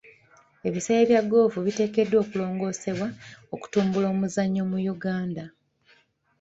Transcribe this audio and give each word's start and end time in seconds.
Ebisaawe 0.67 1.03
bya 1.09 1.21
ggoofu 1.25 1.57
biteekeddwa 1.65 2.17
okulongoosebwa 2.23 3.07
okutumbula 3.53 4.05
omuzannyo 4.13 4.63
mu 4.71 4.77
Uganda. 4.93 5.45